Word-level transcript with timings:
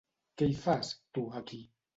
Què 0.41 0.47
hi 0.51 0.55
fas, 0.63 0.91
tu, 1.19 1.27
aquí? 1.43 1.65